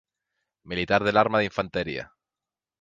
[0.63, 2.11] Militar del Arma de Infantería.